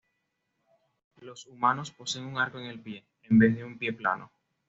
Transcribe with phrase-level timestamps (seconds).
[1.17, 4.31] Los humanos poseen un arco en el pie, en vez de un pie plano.